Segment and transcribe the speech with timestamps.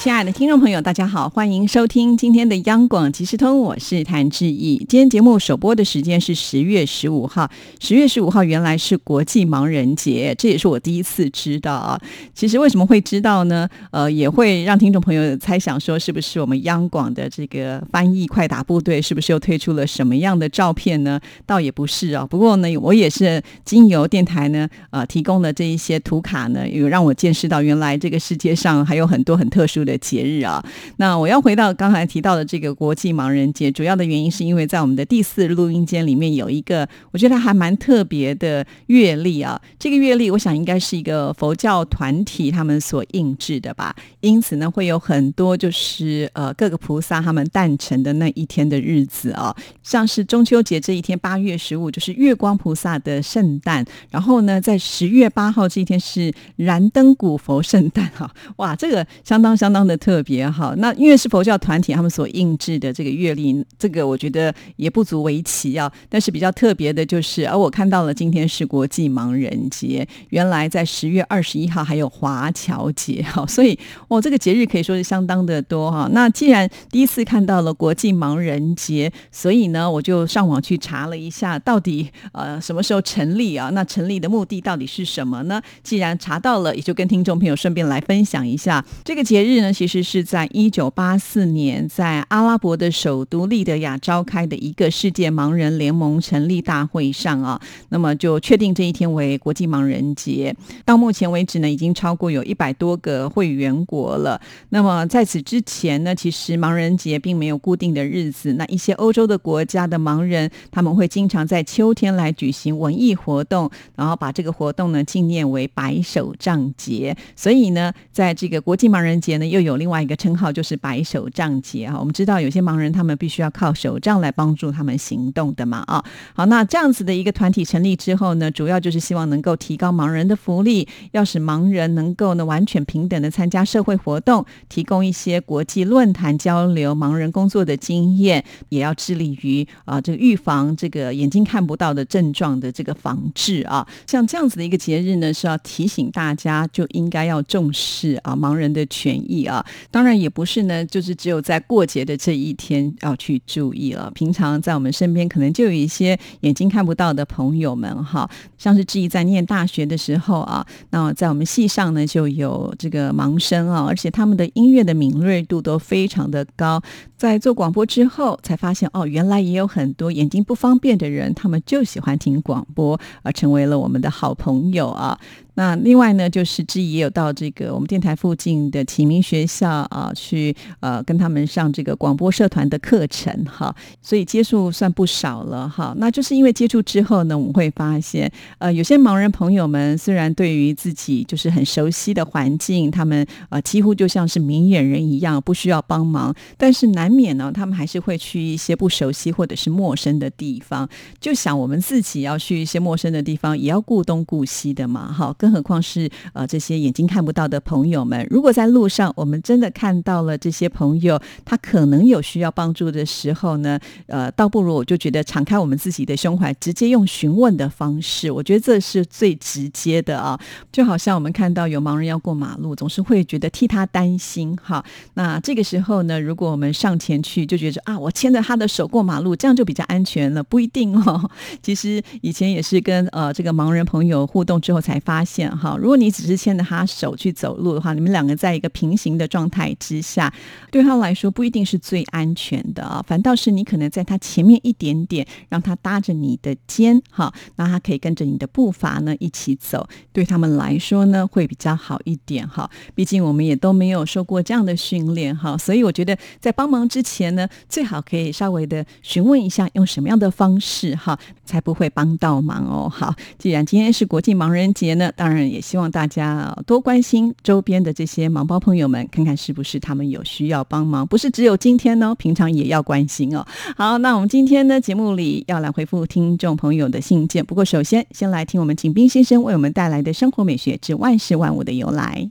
[0.00, 4.78] 亲爱的听众朋友，大家好，欢迎收听今天的央广即时通，我是谭志毅。
[4.88, 7.50] 今天节目首播的时间是十月十五号，
[7.80, 12.00] 十月十五号原来是国际盲人节，这也是我第一次知道啊。
[12.34, 13.68] 其实为什么会知道呢？
[13.90, 21.20] 呃，也会让听众朋友猜想说，是不是我们央广的这个翻译快打部队，是不是又推出了什么样的照片呢？
[21.44, 22.26] 倒也不是啊。
[22.26, 29.89] 不过呢，我也是经由电台呢，呃，提供的这一些图卡呢，有让我见识到原来这个世界上还有很多很特殊的。
[29.90, 30.64] 的节日啊，
[30.98, 39.60] 那我要回到刚才提到的这个国际盲人节，主要的原因是因为在我们的第四录音间里面有一个，我觉得还蛮特别的乐历啊。
[39.78, 43.94] 这个乐历，我想应该是一个佛教团体他们所印制的吧。
[44.20, 58.30] 因此呢，会有很多就是呃各个菩萨他们诞辰的那一天的日子啊，像是中秋节这一天，八月十五就是月光菩萨的圣诞，然后呢，在十月八号这一天是燃灯古佛圣诞哈。
[58.56, 59.79] 哇，这个相当相当。
[59.86, 65.90] 的特别好，那因为是佛教团体他们所印制的这个阅历，这个我觉得也不足为奇啊。
[66.08, 73.78] 但是比较特别的就是，而我看到了今天是国际盲人节，原来在十月二十一号还有华侨节哈，所以
[74.08, 76.08] 哦，这个节日可以说是相当的多哈。
[76.12, 83.70] 那既然第一次看到了国际盲人节，所以呢，我就上网去查了一下，到底呃什么时候成立啊？
[83.70, 85.60] 那成立的目的到底是什么呢？
[85.82, 89.69] 既然查到了，也就跟听众朋友顺便来分享一下这个节日呢。
[89.72, 100.54] 其实是在一九八四年，在阿拉伯的首都利德亚召开的一个世界盲人联盟成立大会上啊，那么就确定这一天为国际盲人节。
[100.84, 104.40] 到目前为止呢，已经超过有一百多个会员国了。
[104.70, 108.52] 那么在此之前呢，其实盲人节并没有固定的日子。
[108.54, 117.16] 那一些欧洲的国家的盲人，他们会经常在秋天来举行文艺活动，然后把这个活动呢纪念为白手杖节。
[117.36, 121.98] 所以呢，在这个国际盲人节呢，又有另外一个称号，就是白手杖节啊。
[121.98, 126.04] 我们知道有些盲人他们必须要靠手杖来帮助他们行动的嘛啊。
[126.34, 143.86] 好，那这样子的一个团体成立之后呢，主要就是希望能够提高盲人的福利，要使盲人能够呢完全平等的参加社会活动，提供一些国际论坛交流盲人工作的经验，也要致力于啊这个预防这个眼睛看不到的症状的这个防治啊。
[144.06, 149.64] 像这样子的一个节日呢，是要提醒大家就应该要重视啊盲人的权益啊。
[149.90, 154.10] 当然也不是呢，就是只有在过节的这一天要去注意了。
[154.14, 166.80] 平常在我们身边可能就有一些眼睛看不到的朋友们哈，像是志毅在念大学的时候啊，那在我们系上呢就有这个盲生啊，而且他们的音乐的敏锐度都非常的高。
[167.16, 175.18] 在做广播之后才发现哦，原来也有很多眼睛不方便的人，他们就喜欢听广播，而成为了我们的好朋友啊。
[175.60, 185.92] 那另外呢，就是之也有到这个我们电台附近的启明学校啊，去呃跟他们上这个广播社团的课程哈，所以接触算不少了哈。
[185.98, 200.88] 那就是因为接触之后呢，我们会发现，呃，有些盲人朋友们虽然对于自己就是很熟悉的环境，他们呃几乎就像是明眼人一样，不需要帮忙，但是难免呢，他们还是会去一些不熟悉或者是陌生的地方，
[201.20, 205.49] 就想我们自己要去一些陌生的地方，也要顾东顾西的嘛，哈，跟。
[205.50, 220.38] 何况是呃这些眼睛看不到的朋友们，如果在路上我们真的看到了这些朋友，他可能有需要帮助的时候呢，呃，倒不如我就觉得敞开我们自己的胸怀，直接用询问的方式，我觉得这是最直接的啊。
[220.70, 224.84] 就好像我们看到有盲人要过马路，总是会觉得替他担心哈。
[225.14, 231.30] 那这个时候呢，如果我们上前去，就觉得啊，我牵着他的手过马路，这样就比较安全了，不一定哦。
[231.62, 235.39] 其实以前也是跟呃这个盲人朋友互动之后才发现。
[235.48, 240.32] 哈，如果你只是牵着他手去走路的话，你们两个在一个平行的状态之下，
[240.70, 243.04] 对他来说不一定是最安全的啊。
[243.06, 252.68] 反倒是你可能在他前面一点点，让他搭着你的肩，哈，那他可以跟着你的步伐呢一起走，对他们来说呢会比较好一点哈。
[252.94, 262.88] 毕竟我们也都没有受过这样的训练哈，所以我觉得在帮忙之前呢，最好可以稍微的询问一下用什么样的方式哈，才不会帮到忙哦。
[262.88, 265.10] 好，既然今天是国际盲人节呢。
[265.20, 273.44] 当然也希望大家多关心周边的这些盲包朋友们，看看是不是他们有需要帮忙，不是只有今天呢，平常也要关心哦。
[273.76, 282.30] 好，那我们今天呢节目里要来回复听众朋友的信件，不过首先先来听我们景斌先生为我们带来的生活美学之万事万物的由来。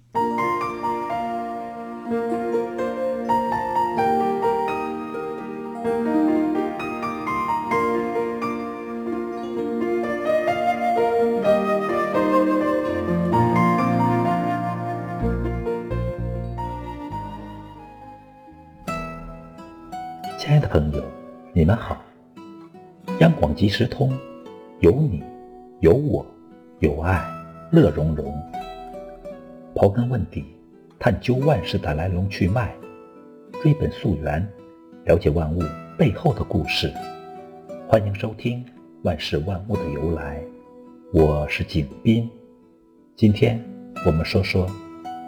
[21.70, 22.04] 们好！
[23.20, 24.12] 央广即时通，
[24.80, 25.22] 有你，
[25.82, 26.26] 有我，
[26.80, 27.24] 有爱，
[27.72, 28.34] 乐融融。
[29.76, 30.46] 刨根问底，
[30.98, 32.74] 探究万事的来龙去脉，
[33.62, 34.44] 追本溯源，
[35.06, 35.62] 了解万物
[35.96, 36.92] 背后的故事。
[37.88, 38.66] 欢迎收听
[39.04, 40.42] 《万事万物的由来》，
[41.14, 42.28] 我是景斌。
[43.16, 43.64] 今天
[44.08, 44.68] 我们说说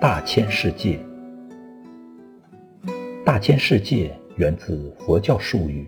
[0.02, 1.00] 大千世界。
[3.24, 4.12] 大千世界。
[4.38, 5.86] 源自佛教术语。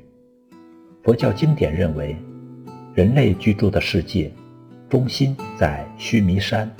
[1.03, 2.15] 佛教经典认为，
[2.93, 4.31] 人类居住的世界
[4.87, 6.71] 中心在须弥山。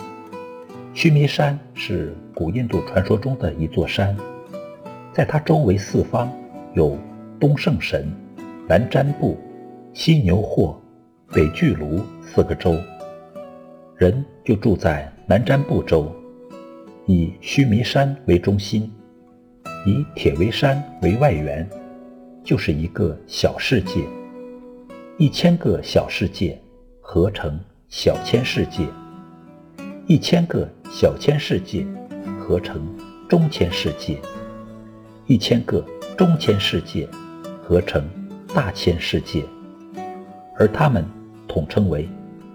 [0.94, 4.16] 须弥山是古印度传说中的一座山，
[5.12, 6.32] 在它周围四方
[6.74, 6.98] 有
[7.38, 8.10] 东胜神、
[8.66, 9.38] 南瞻部、
[9.92, 10.82] 西牛货、
[11.34, 12.78] 北俱卢四个州，
[13.98, 16.10] 人就住在南瞻部州，
[17.08, 18.90] 以须弥山为中心。
[19.86, 21.70] 以铁围山为外缘，
[22.44, 24.04] 就是一个小世界。
[25.18, 26.60] 一千个小世界
[27.00, 28.88] 合成小千世界，
[30.08, 31.86] 一千个小千世界
[32.40, 32.86] 合成
[33.30, 34.20] 中千世界，
[35.28, 35.86] 一千个
[36.18, 37.08] 中千世界
[37.64, 38.04] 合成
[38.54, 39.44] 大千世界，
[40.58, 41.06] 而它们
[41.48, 42.10] 统称为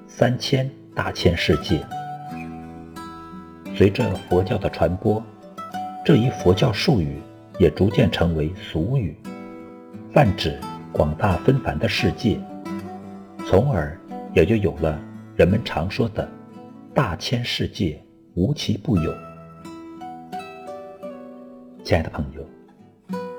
[0.06, 1.80] 三千大千世界。
[3.74, 5.22] 随着佛教的传播。
[6.04, 7.18] 这一佛教术语
[7.58, 9.14] 也逐渐成为俗语，
[10.10, 10.58] 泛指
[10.90, 12.40] 广大纷繁的世界，
[13.46, 13.96] 从而
[14.34, 14.98] 也就有了
[15.36, 16.26] 人们常说的
[16.94, 18.02] “大千世界
[18.34, 19.14] 无奇不有”。
[21.84, 22.42] 亲爱的朋友，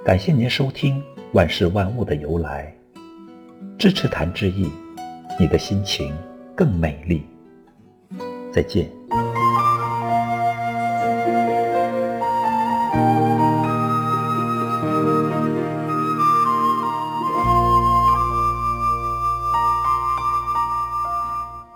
[0.06, 1.01] 感谢您收听
[1.33, 2.71] 《万事万物的由来》，
[3.77, 4.71] 支持谭志毅，
[5.39, 6.13] 你的心情
[6.56, 7.25] 更美丽。
[8.54, 8.88] 再见。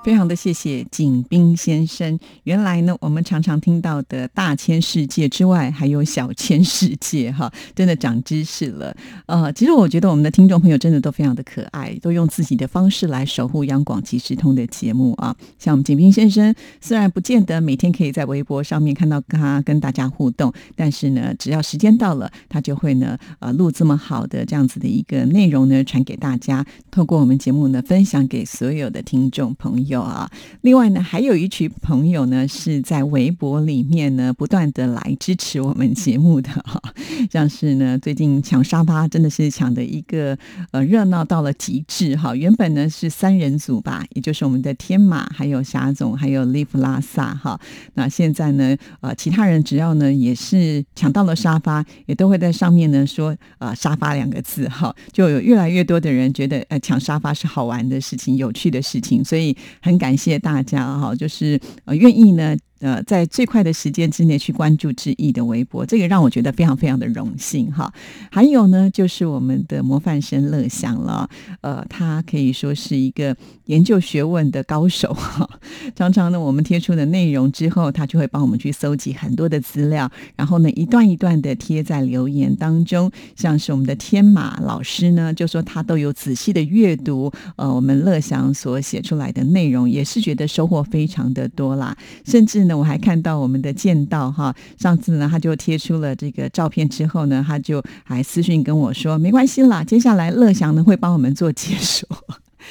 [0.03, 2.19] 非常的谢谢景斌先生。
[2.43, 8.93] 原来呢，我们常常听到的大千世界之外，还有小千世界，哈，真的长知识了。
[9.27, 15.33] 呃，其实我觉得我们的听众朋友真的都非常的可爱，都用自己的方式来守护央广即时通的节目啊。
[15.57, 29.92] 像我们景斌先生，虽然不见得每天可以在微博上面看到他跟大家互动，但是呢，只要时间到了，他就会呢，呃，录这么好的这样子的一个内容呢，传给大家，透过我们节目呢，分享给所有的听众朋友。
[29.93, 30.29] 有啊，
[30.61, 36.81] 另外呢，还有一群朋友呢，是在微博里面呢，不断的来支持我们节目的哈，
[37.31, 40.35] 像是呢，最近抢沙发真的是抢的一个
[40.71, 42.35] 呃热闹到了极致哈。
[42.35, 47.59] 原本呢是三人组吧，也就是我们的天马、还有霞总、还有利弗拉萨哈。
[47.93, 59.55] 那现在呢，呃，其他人只要呢也是抢到了沙发，也都会在上面呢说呃沙发两个字哈，就有越来越多的人觉得呃抢沙发是好玩的事情、有趣的事情，所以。
[59.83, 62.57] 很感谢大家哈，就是呃愿意呢。
[62.83, 67.89] 呃，在最快的时间之内去关注志毅的微博，这个让我觉得非常非常的荣幸哈。
[68.29, 71.29] 还有呢，就是我们的模范生乐祥了，
[71.61, 73.33] 呃，他可以说是一个
[73.67, 75.49] 研究学问的高手哈。
[75.95, 83.09] 常常呢，我们贴出的内容之后，他就会帮我们去搜集很多的资料，然后呢，一段一段的贴在留言当中。
[83.37, 92.72] 像是我们的天马老师呢，就说他都有仔细的阅读，呃，我们乐祥所写出来的内容，也是觉得收获非常的多啦，甚至呢。
[92.73, 102.07] 我还看到我们的剑道哈，上次呢他就贴出了这个照片之后呢，他就还私信跟我说，没关系啦，接下来乐祥呢会帮我们做解说。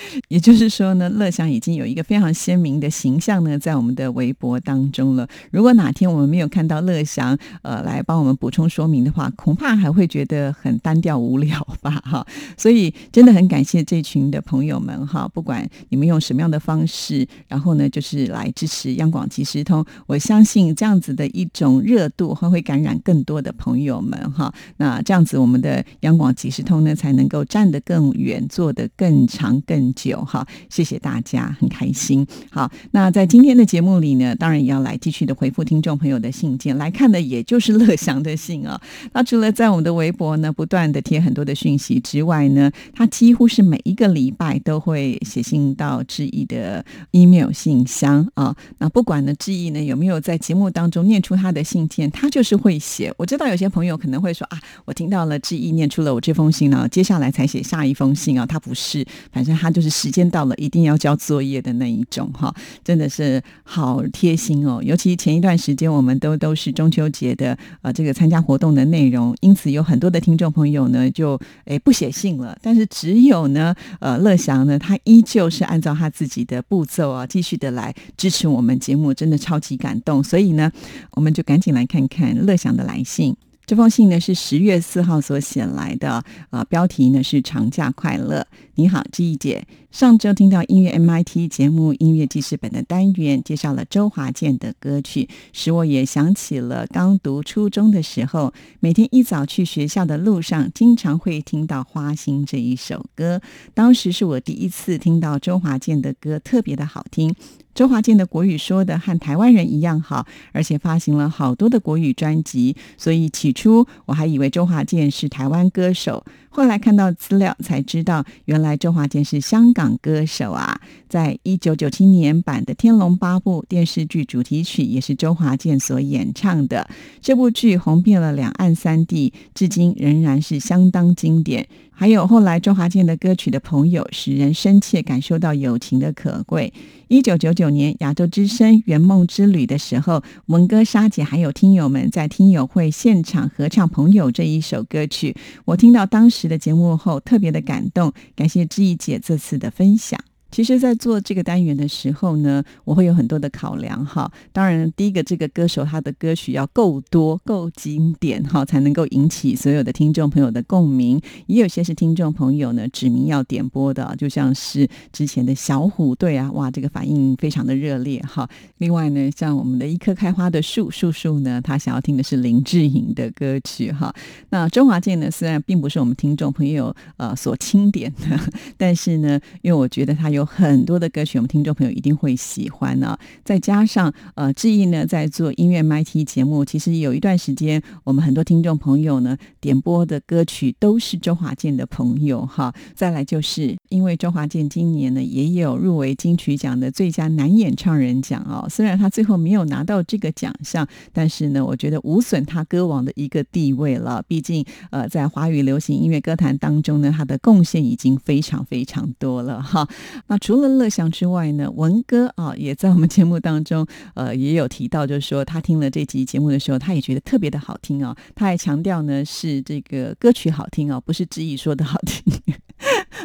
[0.28, 5.28] 也就是说呢，乐祥已经有一个非常鲜明的形象呢，在我们的微博当中了。
[5.50, 12.26] 如果哪天我们没有看到乐祥呃来帮我们补充说明的话，恐怕还会觉得很单调无聊吧，哈。
[12.56, 19.84] 所以真的很感谢这群的朋友们哈，不管你们用什么样的方式，然后呢，就是来支持央广即时通。
[20.06, 24.52] 我相信这样子的一种热度，会会感染更多的朋友们哈。
[24.76, 29.81] 那这样子，我们的央广即时通呢，才能够站得更远，做得更长更。
[29.82, 30.46] 更久哈。
[30.70, 32.24] 谢谢大家，很开心。
[32.50, 36.76] 好，那在今天的节目里呢，当然也要来继续的回复听众朋友的信件。
[36.78, 38.80] 来看的也就是乐祥的信啊。
[39.12, 48.54] 那除了在我们的微博呢不断的贴很多的讯息之外呢，他几乎是每一个礼拜都会写信到志毅的 email 信箱啊。
[48.78, 53.12] 那不管呢志毅呢有没有在节目当中念出他的信件，他就是会写。
[53.16, 58.46] 我知道有些朋友可能会说啊，我听到了志毅念出了我这封信呢，接下来才写下一封信啊。
[58.46, 64.80] 他不是，反正他就是时间到了一定要交作业的那一种哈，真的是好贴心哦。
[64.82, 80.22] 尤其前一段时间我们都都是中秋节的呃这个参加活动的内容，因此有很多的听众朋友呢就诶不写信了，但是只有呢呃乐祥呢，他依旧是按照他自己的步骤啊，继续的来支持我们节目，真的超级感动。
[80.22, 80.70] 所以呢，
[81.12, 83.36] 我们就赶紧来看看乐祥的来信。
[83.72, 88.46] 这封信呢是十月四号所写来的，呃，标题呢是“长假快乐”。
[88.76, 89.66] 你好，志毅姐。
[89.90, 103.40] 上周听到音乐 MIT 节目音乐记事本的单元，介绍了周华健的歌曲，使我也想起了刚读初中的时候，每天一早去学校的路上，经常会听到《花心》这一首歌。
[103.72, 107.34] 当时是我第一次听到周华健的歌，特别的好听。
[107.74, 116.24] 周华健的国语说的和台湾人一样好，而且发行了好多的国语专辑，所以起初我还以为周华健是台湾歌手。
[116.54, 120.78] 后来看到资料才知道，原来周华健是香港歌手啊！
[121.08, 126.86] 在一九九七年版的《天龙八部》电视剧主题曲也是周华健所演唱的。
[127.22, 131.66] 这部剧红遍了两岸三地，至今仍然是相当经典。
[131.94, 136.72] 还有后来周华健的歌曲的朋友，使人深切感受到友情的可贵。
[137.08, 145.36] 一九九九年亚洲之声圆梦之旅的时候，文哥、沙姐还有听友们在听友会现场合唱《朋友》这一首歌曲。
[145.66, 148.12] 我听到当时的节目后，特别的感动。
[148.34, 150.18] 感谢志毅姐这次的分享。
[150.52, 154.30] 其实，在做这个单元的时候呢，我会有很多的考量哈。
[154.52, 161.18] 当然，第一个，这个歌手他的歌曲要够多、够经典哈，才能够引起所有的听众朋友的共鸣。
[161.46, 168.46] 也有些是听众朋友呢指名要点播的，就像是之前的小虎队啊，哇，这个反应非常的热烈哈。
[168.76, 174.14] 另外呢，像我们的一棵开花的树树树呢，他想要听的是林志颖的歌曲哈。
[174.50, 178.38] 那周华健呢，虽然并不是我们听众朋友呃所钦点的，
[178.76, 180.41] 但是呢，因为我觉得他有。
[180.42, 183.16] 有很多的歌曲，我们听众朋友一定会喜欢呢。
[183.44, 192.74] 再加上呃，志毅呢在做音乐 MT 节目，其实有一段时间，我们很多听众朋友呢点播的歌曲都是周华健的朋友哈。
[192.92, 198.66] 再来就是因为周华健今年呢也有入围金曲奖的最佳男演唱人奖哦。
[198.68, 204.20] 虽然他最后没有拿到这个奖项，但是呢，我觉得无损他歌王的一个地位了。
[204.26, 209.86] 毕竟呃，在华语流行音乐歌坛当中呢，他的贡献已经非常非常多了哈。
[210.32, 218.16] 那除了乐祥之外呢，文哥啊也在我们节目当中，呃，也有提到，就是说他听了这集节目的时候，他也觉得特别的好听哦。
[218.34, 222.32] 他还强调呢，是这个歌曲好听哦，不是之意说的好听。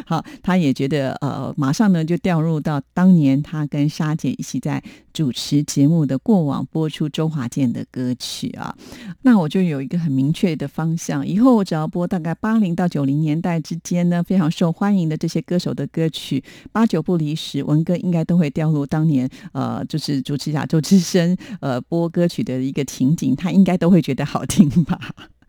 [0.08, 8.74] 好，他也觉得呃，马上呢就掉入到当年他跟沙姐一起在主持节目的过往，播出周华健的歌曲啊。
[9.20, 24.98] 那我就有一个很明确的方向，以后我只要播大概八零到九零年代之间呢非常受欢迎的这些歌手的歌曲，八九不离十，文哥应该都会掉入当年呃，就是主持亚洲之声呃播歌曲的一个情景，他应该都会觉得好听吧。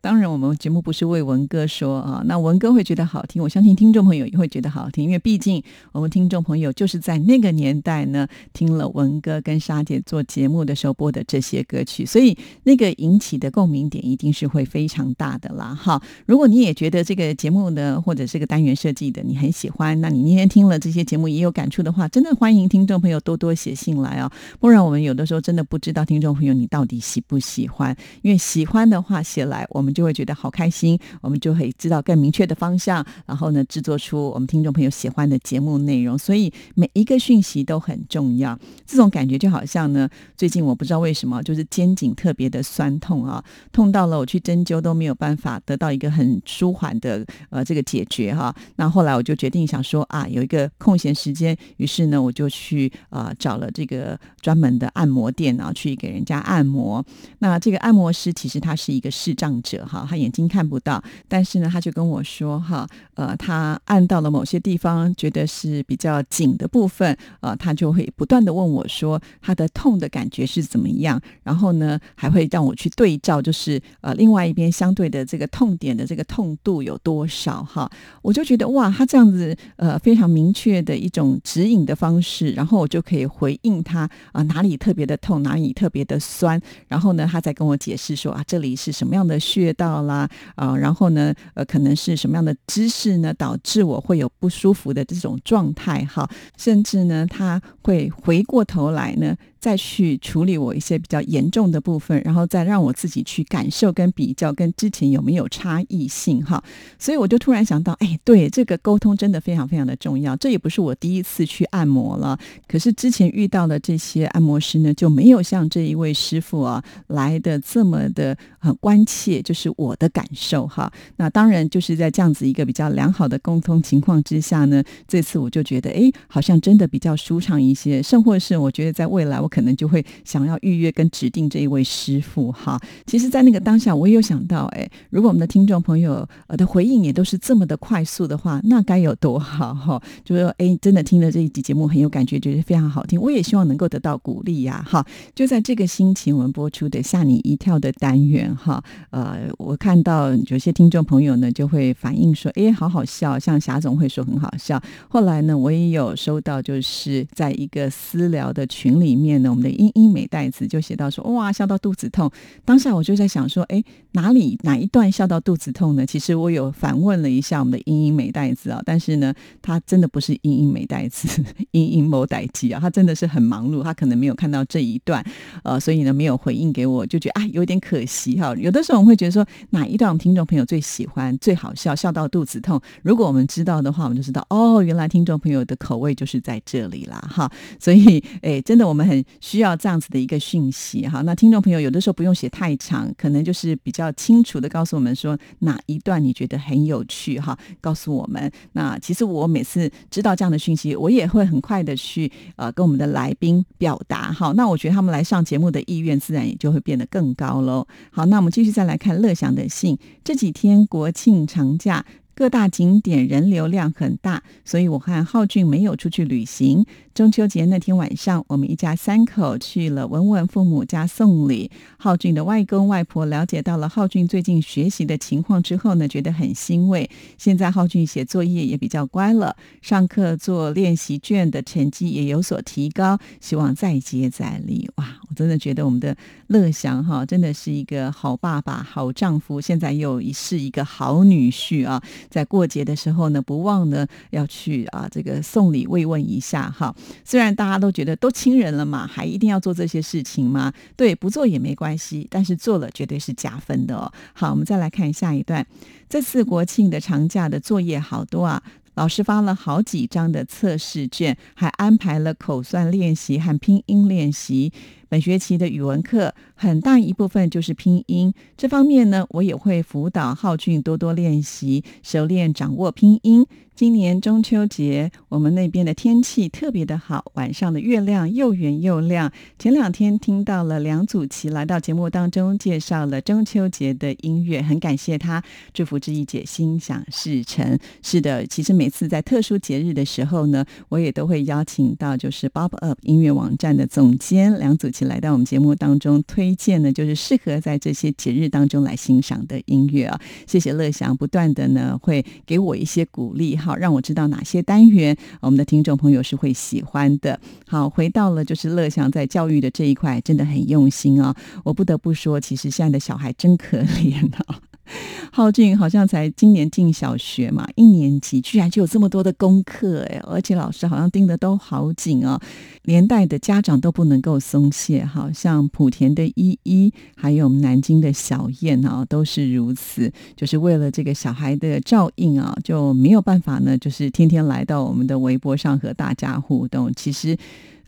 [0.01, 15.75] 当然，我们节目不是为文哥说啊，那文哥会觉得好听，我相信听众朋友也会觉得好听，因为毕竟我们听众朋友就是在那个年代呢，听了文哥跟沙姐做节目的时候播的这些歌曲，所以那个引起的共鸣点一定是会非常大的啦。
[15.75, 29.88] 哈，如果你也觉得这个节目呢，或者这个单元设计的你很喜欢，那你那天听了这些节目也有感触的话，真的欢迎听众朋友多多写信来哦，不然我们有的时候真的不知道听众朋友你到底喜不喜欢，因为喜欢的话写来我们。
[29.93, 36.17] 就会觉得好开心，我们就可以知道更明确的方向，然后呢，制作出我们听众朋友喜欢的节目内容。
[36.17, 38.57] 所以每一个讯息都很重要。
[38.85, 48.53] 这种感觉就好像呢，最近我不知道为什么，就是肩颈特别的酸痛啊，痛到了我去针灸都没有办法得到一个很舒缓的呃这个解决哈。
[48.77, 57.05] 那后来我就决定想说啊，有一个空闲时间，于是呢，我就去啊找了这个专门的按摩店啊，去给人家按摩。
[57.39, 59.78] 那这个按摩师其实他是一个视障者。
[59.85, 71.19] 哈，他眼睛看不到，但是呢，他就跟我说哈，呃，他按到了某些地方，觉得是比较紧的部分，呃，他就会不断的问我说，他的痛的感觉是怎么样？
[71.43, 77.89] 然后呢，还会让我去对照，就是呃，另外一边相对的这个痛点的这个痛度有多少哈？
[78.21, 99.35] 我就觉得哇，他这样子呃非常明确的一种指引的方式，然后我就可以回应他啊，哪里特别的痛，哪里特别的酸，然后呢，他再跟我解释说啊，这里是什么样的穴道啦啊，然后呢，呃，可能是什么样的姿势呢，导致我会有不舒服的这种状态哈，甚至呢，他会回过头来呢。
[99.59, 106.63] 再去处理我一些比较严重的部分，然后再让我自己去感受跟比较，跟之前有没有差异性哈。
[106.97, 110.33] 所以我就突然想到，哎，对，这个沟通真的非常非常的重要。
[110.37, 120.89] 这也不是我第一次去按摩了，可是之前遇到的这些按摩师呢，就没有像这一位师傅啊来的这么的很关切，就是我的感受哈。
[121.17, 129.49] 那当然就是在这样子一个比较良好的沟通情况之下呢，这次我就觉得，哎，好像真的比较舒畅一些，甚或是我觉得在未来我。
[129.49, 132.79] 可能就会想要预约跟指定这一位师傅哈。
[133.07, 140.01] 其实，在那个当下，我也有想到，哎，如果我们的听众朋友呃的回应也都是这么的快速的话，那该有多好哈！
[140.23, 143.19] 就是说，哎，真的听了这一集节目很有感觉，觉得非常好听。
[143.19, 145.03] 我也希望能够得到鼓励呀，哈！
[145.33, 148.83] 就在这个心情，我们播出的吓你一跳的单元哈。
[149.09, 154.79] 呃，我看到有些听众朋友呢就会反映说，哎，好好笑，像霞总会说很好笑。
[155.09, 159.41] 后来呢，我也有收到，就是在一个私聊的群里面。
[159.41, 162.29] 呢我们的英英美袋子就写到说，哇，笑到肚子痛。
[162.65, 166.05] 当下我就在想说，哎，哪里哪一段笑到肚子痛呢？
[166.05, 175.23] 其实我有反问了一下我们的英英美袋子啊，但是呢，他真的不是英英美袋子， 英英某代机啊，他真的是很忙碌，他可能没有看到这一段，
[175.63, 178.53] 呃，所以呢没有回应给我，就觉得啊有点可惜哈。
[178.55, 182.81] 有的时候我们会觉得说，哪一段我们听众朋友最喜欢、最好笑，笑到肚子痛？
[183.03, 187.48] 如果我们知道的话，我们就知道哦，原来听众朋友的口味就是在这里啦哈。
[187.79, 189.23] 所以，哎，真的我们很。
[189.41, 198.51] 需要这样子的一个讯息哈，那听众朋友有的时候不用写太长，可能就是比较清楚的告诉我们说哪一段你觉得很有趣哈，告诉我们。
[198.73, 204.53] 那其实我每次知道这样的讯息，我也会很快的去呃跟我们的来宾表达哈。
[204.55, 207.87] 那我觉得他们来上节目的意愿自然也就会变得更高喽。
[208.11, 212.05] 好，那我们继续再来看乐享的信，这几天国庆长假。
[212.35, 216.85] 各大景点人流量很大，所以我和浩俊没有出去旅行。
[217.19, 221.69] 中秋节那天晚上，我们一家三口去了文文父母家送礼。
[221.97, 227.09] 浩俊的外公外婆了解到了浩俊最近学习的情况之后呢，觉得很欣慰。
[227.37, 234.89] 现在浩俊写作业也比较乖了，上课做练习卷的成绩也有所提高，希望再接再厉。
[234.95, 236.15] 哇，我真的觉得我们的
[236.47, 242.01] 乐祥哈，真的是一个好爸爸、好丈夫，现在又是一个好女婿啊。
[242.29, 246.95] 在过节的时候呢，不忘呢要去啊这个送礼慰问一下哈。
[247.23, 250.73] 虽然大家都觉得都亲人了嘛，还一定要做这些事情吗？
[250.95, 254.11] 对，不做也没关系，但是做了绝对是加分的哦。
[254.33, 255.65] 好，我们再来看下一段。
[256.07, 258.63] 这次国庆的长假的作业好多啊，
[258.95, 264.73] 老师发了好几张的测试卷，还安排了口算练习和拼音练习。
[265.07, 273.45] 本学期的语文课很大一部分就是拼音，这方面呢，我也会辅导浩俊多多练习，熟练掌握拼音。
[273.79, 279.31] 今年中秋节，我们那边的天气特别的好，晚上的月亮又圆又亮。
[279.57, 285.41] 前两天听到了梁祖琪来到节目当中介绍了中秋节的音乐，很感谢他，
[285.73, 287.79] 祝福志毅姐心想事成。
[288.03, 300.19] 是的，其实每次在特殊节日的时候呢，我也都会邀请到就是 Bob Up 音乐网站的总监梁祖琪来到我们节目当中推荐呢，就是适合在这些节日当中来欣赏的音乐啊。
[300.45, 303.68] 谢谢乐祥不断的呢会给我一些鼓励哈。
[303.69, 307.39] 好，让我知道哪些单元我们的听众朋友是会喜欢的。
[307.67, 311.35] 好，回到了就是乐祥在教育的这一块，真的很用心啊！
[311.63, 314.59] 我不得不说，其实现在的小孩真可怜啊。
[315.31, 322.39] 浩俊好像才今年进小学嘛，一年级居然就有这么多的功课哎，而且老师好像盯的都好紧哦，
[322.83, 325.05] 连带的家长都不能够松懈。
[325.05, 336.91] 好像莆田的依依，还有南京的小燕啊，都是如此，就是为了这个小孩的照应啊，就没有办法呢，就是天天来到我们的微博上和大家互动。
[336.95, 337.37] 其实。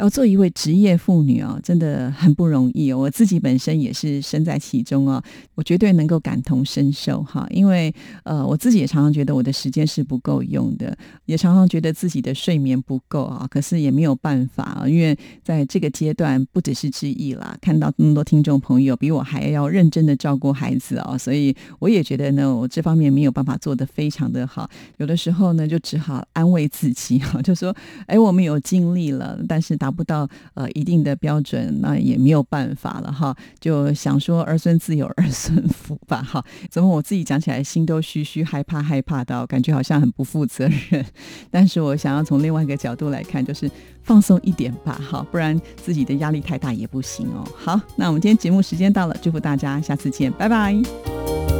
[0.01, 2.97] 要做一位职业妇女哦，真的很不容易哦。
[2.97, 5.21] 我自己本身也是身在其中哦，
[5.53, 7.45] 我绝对能够感同身受哈。
[7.51, 13.47] 因为呃，我自己也常常觉得我的时间是不够用的，也常常觉得自己的睡眠不够啊。
[13.47, 24.67] 可是也没有办法啊，因为在这个阶段，不只是之意啦，看到那么多听众朋友比我还要认真的照顾孩子哦，所以我也觉得呢，我这方面没有办法做得非常的好。
[24.97, 27.75] 有的时候呢，就只好安慰自己哈， 就说：
[28.07, 33.35] 哎，我们有尽力了，但是不到呃一定的标准，那也没有办法了哈。
[33.59, 36.43] 就想说儿孙自有儿孙福吧哈。
[36.69, 41.05] 怎么我自己讲起来心都虚虚害怕害怕到，感觉好像很不负责任。
[41.49, 43.69] 但是我想要从另外一个角度来看，就是
[44.03, 47.47] 放松一点吧哈，不然自己的压力太大也不行哦。
[47.57, 51.50] 好，那我们今天节目时间到了，祝福大家，下次见，拜拜。